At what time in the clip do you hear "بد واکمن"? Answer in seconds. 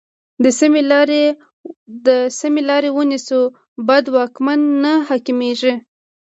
3.87-4.59